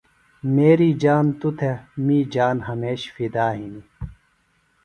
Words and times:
میری 0.53 0.89
جان 1.03 1.25
توۡ 1.39 1.53
تھےۡ 1.57 1.77
می 2.05 2.17
جان 2.33 2.57
ہمیش 2.69 3.01
فدا 3.13 3.47
ہِنیۡ۔ 3.57 3.85